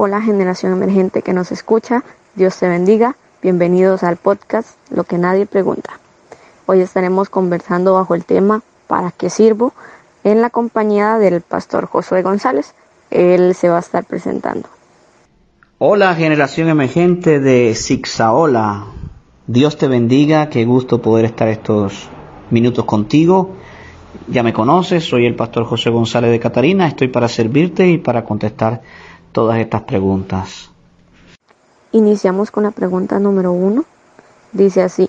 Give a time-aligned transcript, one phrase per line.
[0.00, 2.04] Hola generación emergente que nos escucha,
[2.36, 5.98] Dios te bendiga, bienvenidos al podcast Lo que nadie pregunta.
[6.66, 9.72] Hoy estaremos conversando bajo el tema ¿Para qué sirvo?
[10.22, 12.74] en la compañía del pastor Josué González.
[13.10, 14.68] Él se va a estar presentando.
[15.78, 18.84] Hola generación emergente de Zigzaola.
[19.48, 22.08] Dios te bendiga, qué gusto poder estar estos
[22.50, 23.56] minutos contigo.
[24.28, 28.24] Ya me conoces, soy el pastor José González de Catarina, estoy para servirte y para
[28.24, 28.80] contestar
[29.38, 30.68] todas estas preguntas.
[31.92, 33.84] Iniciamos con la pregunta número uno.
[34.50, 35.08] Dice así,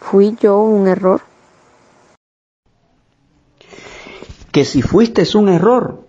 [0.00, 1.20] ¿fui yo un error?
[4.50, 6.02] Que si fuiste es un error.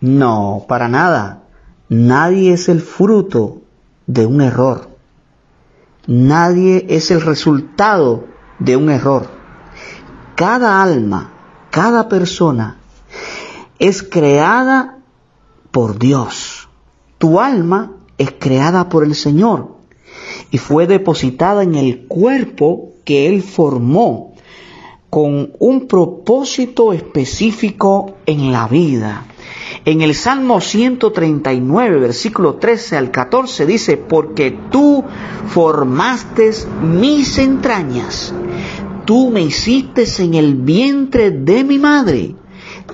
[0.00, 1.42] No, para nada.
[1.88, 3.62] Nadie es el fruto
[4.06, 4.90] de un error.
[6.06, 8.26] Nadie es el resultado
[8.60, 9.26] de un error.
[10.36, 11.32] Cada alma,
[11.72, 12.78] cada persona
[13.80, 14.98] es creada
[15.72, 16.59] por Dios.
[17.20, 19.76] Tu alma es creada por el Señor
[20.50, 24.32] y fue depositada en el cuerpo que Él formó
[25.10, 29.26] con un propósito específico en la vida.
[29.84, 35.04] En el Salmo 139, versículo 13 al 14 dice, porque tú
[35.48, 38.32] formaste mis entrañas,
[39.04, 42.34] tú me hiciste en el vientre de mi madre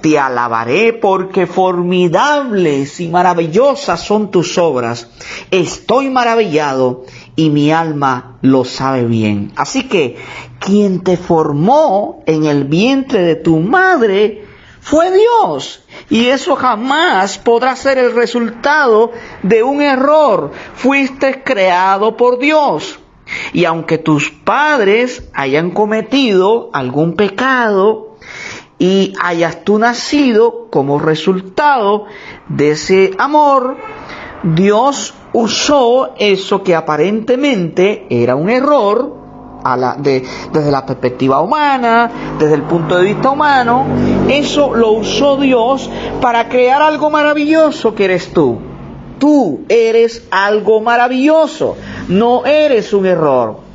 [0.06, 5.08] te alabaré porque formidables y maravillosas son tus obras.
[5.50, 7.02] Estoy maravillado
[7.34, 9.50] y mi alma lo sabe bien.
[9.56, 10.16] Así que
[10.60, 14.44] quien te formó en el vientre de tu madre
[14.80, 15.82] fue Dios.
[16.08, 19.10] Y eso jamás podrá ser el resultado
[19.42, 20.52] de un error.
[20.76, 23.00] Fuiste creado por Dios.
[23.52, 28.15] Y aunque tus padres hayan cometido algún pecado,
[28.78, 32.06] y hayas tú nacido como resultado
[32.48, 33.76] de ese amor,
[34.42, 39.16] Dios usó eso que aparentemente era un error
[39.98, 43.84] desde la perspectiva humana, desde el punto de vista humano,
[44.28, 48.58] eso lo usó Dios para crear algo maravilloso que eres tú.
[49.18, 51.76] Tú eres algo maravilloso,
[52.08, 53.65] no eres un error.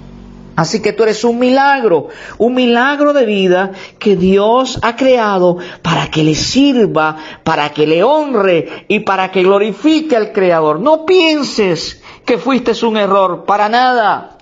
[0.62, 6.12] Así que tú eres un milagro, un milagro de vida que Dios ha creado para
[6.12, 10.80] que le sirva, para que le honre y para que glorifique al Creador.
[10.80, 14.38] No pienses que fuiste un error, para nada.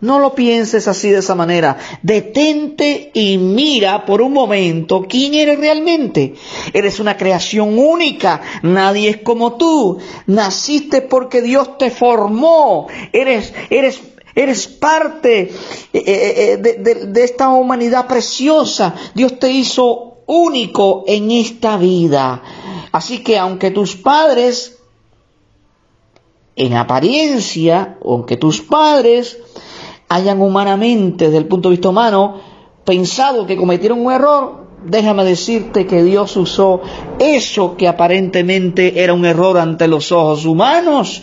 [0.00, 1.78] No lo pienses así de esa manera.
[2.00, 6.34] Detente y mira por un momento quién eres realmente.
[6.74, 8.40] Eres una creación única.
[8.62, 9.98] Nadie es como tú.
[10.26, 12.86] Naciste porque Dios te formó.
[13.12, 14.00] Eres, eres
[14.36, 15.50] Eres parte eh,
[15.94, 18.94] eh, eh, de, esta humanidad preciosa.
[19.14, 22.42] Dios te hizo único en esta vida.
[22.92, 24.76] Así que aunque tus padres,
[26.54, 29.38] en apariencia, aunque tus padres
[30.10, 32.38] hayan humanamente, desde el punto de vista humano,
[32.84, 36.82] pensado que cometieron un error, déjame decirte que Dios usó
[37.18, 41.22] eso que aparentemente era un error ante los ojos humanos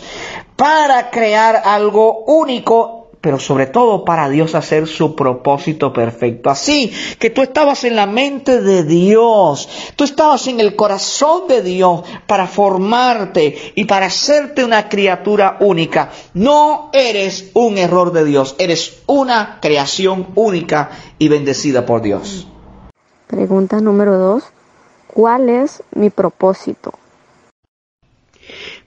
[0.56, 6.50] para crear algo único pero sobre todo para Dios hacer su propósito perfecto.
[6.50, 11.62] Así que tú estabas en la mente de Dios, tú estabas en el corazón de
[11.62, 16.10] Dios para formarte y para hacerte una criatura única.
[16.34, 22.46] No eres un error de Dios, eres una creación única y bendecida por Dios.
[23.26, 24.44] Pregunta número dos,
[25.06, 26.92] ¿cuál es mi propósito?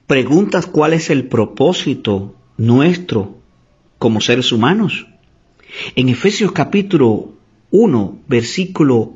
[0.06, 3.38] Preguntas cuál es el propósito nuestro
[3.97, 5.08] como seres humanos.
[5.96, 7.34] En Efesios capítulo
[7.72, 9.13] 1, versículo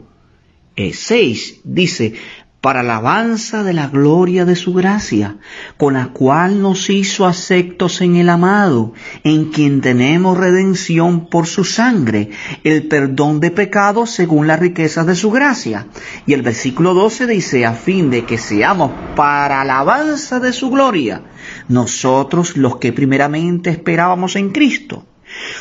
[0.75, 2.13] 6 eh, dice,
[2.61, 5.37] para alabanza de la gloria de su gracia,
[5.77, 8.93] con la cual nos hizo aceptos en el amado,
[9.23, 12.29] en quien tenemos redención por su sangre,
[12.63, 15.87] el perdón de pecados según las riquezas de su gracia.
[16.27, 21.23] Y el versículo 12 dice, a fin de que seamos para alabanza de su gloria,
[21.71, 25.05] nosotros los que primeramente esperábamos en Cristo.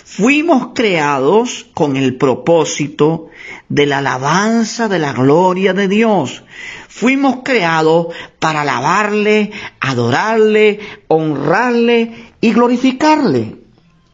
[0.04, 3.28] Fuimos creados con el propósito
[3.68, 6.42] de la alabanza de la gloria de Dios.
[6.88, 8.08] Fuimos creados
[8.38, 13.56] para alabarle, adorarle, honrarle y glorificarle.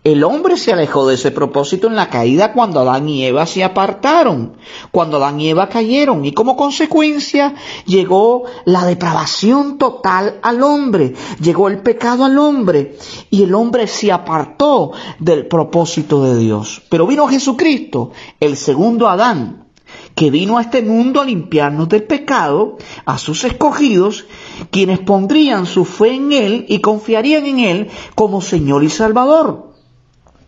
[0.06, 3.64] El hombre se alejó de ese propósito en la caída cuando Adán y Eva se
[3.64, 4.56] apartaron,
[4.92, 7.56] cuando Adán y Eva cayeron y como consecuencia
[7.86, 12.96] llegó la depravación total al hombre, llegó el pecado al hombre
[13.30, 16.82] y el hombre se apartó del propósito de Dios.
[16.88, 19.66] Pero vino Jesucristo, el segundo Adán,
[20.14, 24.24] que vino a este mundo a limpiarnos del pecado, a sus escogidos,
[24.70, 29.65] quienes pondrían su fe en Él y confiarían en Él como Señor y Salvador,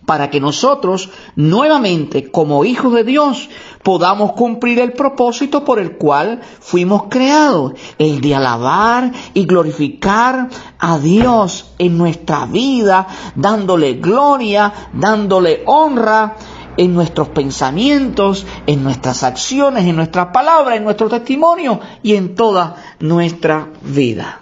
[0.08, 3.50] para que nosotros, nuevamente, como hijos de Dios,
[3.82, 10.98] podamos cumplir el propósito por el cual fuimos creados, el de alabar y glorificar a
[10.98, 16.36] Dios en nuestra vida, dándole gloria, dándole honra
[16.78, 22.76] en nuestros pensamientos, en nuestras acciones, en nuestras palabras, en nuestro testimonio y en toda
[23.00, 24.40] nuestra vida.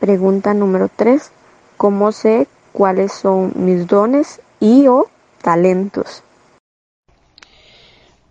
[0.00, 1.32] Pregunta número 3.
[1.78, 5.06] ¿Cómo sé cuáles son mis dones y o
[5.42, 6.22] talentos?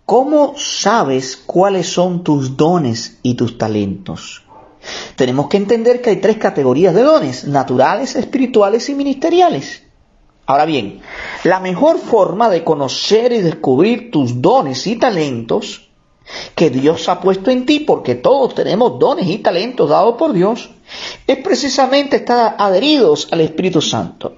[0.04, 4.42] ¿Cómo sabes cuáles son tus dones y tus talentos?
[5.16, 9.82] Tenemos que entender que hay tres categorías de dones, naturales, espirituales y ministeriales.
[10.44, 11.00] Ahora bien,
[11.44, 15.88] la mejor forma de conocer y descubrir tus dones y talentos
[16.54, 20.70] que Dios ha puesto en ti, porque todos tenemos dones y talentos dados por Dios,
[21.26, 24.36] es precisamente estar adheridos al Espíritu Santo,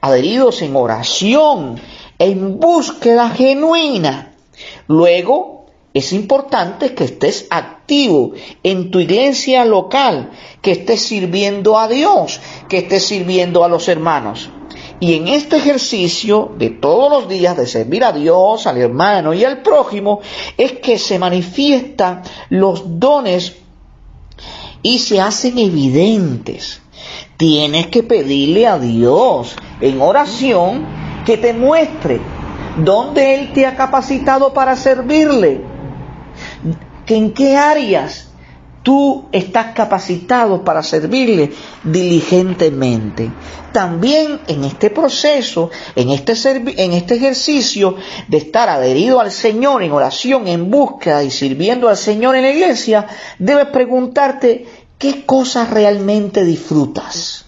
[0.00, 1.80] adheridos en oración,
[2.18, 4.32] en búsqueda genuina.
[4.88, 5.66] Luego,
[5.96, 8.32] es importante que estés activo
[8.62, 12.38] en tu iglesia local, que estés sirviendo a Dios,
[12.68, 14.50] que estés sirviendo a los hermanos.
[15.00, 19.44] Y en este ejercicio de todos los días de servir a Dios, al hermano y
[19.44, 20.20] al prójimo,
[20.56, 23.56] es que se manifiestan los dones
[24.86, 26.80] y se hacen evidentes.
[27.36, 30.86] Tienes que pedirle a Dios en oración
[31.24, 32.20] que te muestre
[32.84, 35.60] dónde Él te ha capacitado para servirle,
[37.04, 38.26] que en qué áreas
[38.86, 41.50] Tú estás capacitado para servirle
[41.82, 43.32] diligentemente.
[43.72, 46.34] También en este proceso, en este,
[46.80, 47.96] en este ejercicio
[48.28, 52.52] de estar adherido al Señor en oración, en búsqueda y sirviendo al Señor en la
[52.52, 53.08] iglesia,
[53.40, 54.66] debes preguntarte
[54.98, 57.46] qué cosas realmente disfrutas.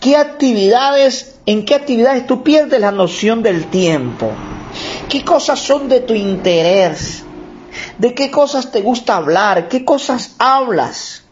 [0.00, 4.30] ¿Qué actividades, en qué actividades tú pierdes la noción del tiempo?
[5.08, 7.24] ¿Qué cosas son de tu interés?
[7.98, 9.68] ¿De qué cosas te gusta hablar?
[9.68, 11.24] ¿Qué cosas hablas?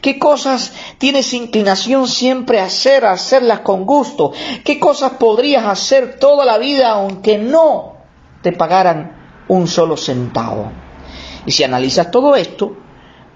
[0.00, 4.32] ¿Qué cosas tienes inclinación siempre a hacer, a hacerlas con gusto?
[4.64, 7.96] ¿Qué cosas podrías hacer toda la vida aunque no
[8.42, 10.72] te pagaran un solo centavo?
[11.46, 12.76] Y si analizas todo esto,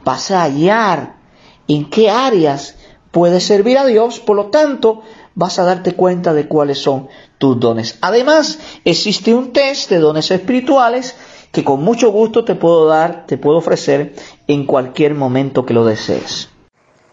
[0.04, 1.21] vas a hallar
[1.68, 2.76] en qué áreas
[3.10, 5.02] puedes servir a Dios, por lo tanto,
[5.34, 7.98] vas a darte cuenta de cuáles son tus dones.
[8.00, 11.14] Además, existe un test de dones espirituales
[11.52, 14.14] que con mucho gusto te puedo dar, te puedo ofrecer
[14.46, 16.48] en cualquier momento que lo desees.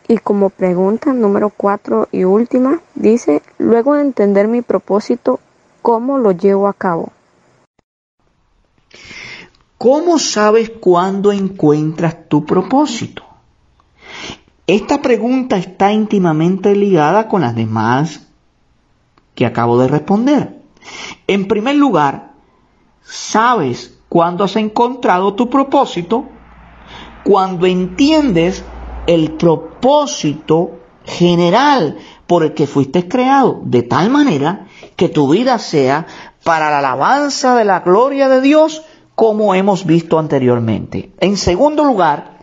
[0.07, 5.39] Y como pregunta número cuatro y última, dice, luego de entender mi propósito,
[5.83, 7.11] ¿cómo lo llevo a cabo?
[9.77, 13.23] ¿Cómo sabes cuándo encuentras tu propósito?
[14.69, 18.27] Esta pregunta está íntimamente ligada con las demás
[19.33, 20.61] que acabo de responder.
[21.25, 22.33] En primer lugar,
[23.01, 26.25] sabes cuando has encontrado tu propósito,
[27.23, 28.63] cuando entiendes
[29.07, 36.05] el propósito general por el que fuiste creado, de tal manera que tu vida sea
[36.43, 38.83] para la alabanza de la gloria de Dios,
[39.15, 41.11] como hemos visto anteriormente.
[41.19, 42.38] En segundo lugar,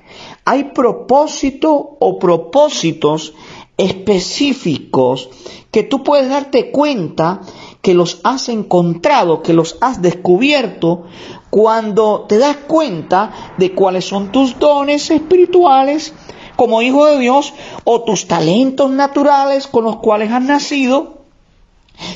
[0.46, 3.34] hay propósito o propósitos
[3.76, 5.28] específicos
[5.72, 7.42] que tú puedes darte cuenta
[7.82, 11.04] que los has encontrado, que los has descubierto
[11.50, 16.14] cuando te das cuenta de cuáles son tus dones espirituales
[16.54, 17.52] como hijo de Dios
[17.84, 21.22] o tus talentos naturales con los cuales has nacido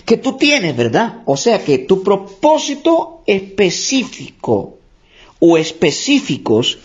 [0.04, 1.23] que tú tienes, ¿verdad?
[1.26, 4.79] O sea que tu propósito específico
[5.40, 6.78] o específicos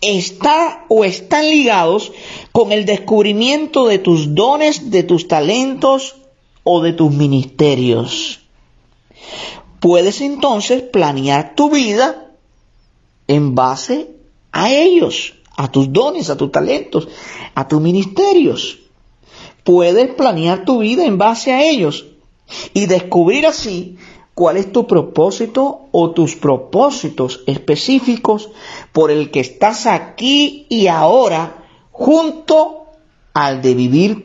[0.00, 2.12] está o están ligados
[2.52, 6.16] con el descubrimiento de tus dones, de tus talentos
[6.62, 8.40] o de tus ministerios
[9.80, 12.32] puedes entonces planear tu vida
[13.28, 14.10] en base
[14.50, 17.08] a ellos, a tus dones, a tus talentos,
[17.54, 18.80] a tus ministerios.
[19.64, 22.06] Puedes planear tu vida en base a ellos
[22.72, 23.96] y descubrir así
[24.36, 28.50] cuál es tu propósito o tus propósitos específicos
[28.92, 32.84] por el que estás aquí y ahora junto
[33.32, 34.24] al de vivir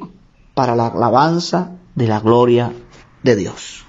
[0.53, 2.73] para la alabanza de la gloria
[3.23, 3.85] de Dios.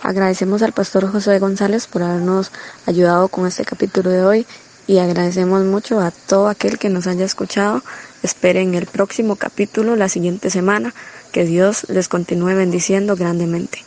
[0.00, 2.50] Agradecemos al pastor José González por habernos
[2.86, 4.46] ayudado con este capítulo de hoy
[4.86, 7.82] y agradecemos mucho a todo aquel que nos haya escuchado.
[8.22, 10.94] Esperen el próximo capítulo la siguiente semana.
[11.32, 13.84] Que Dios les continúe bendiciendo grandemente.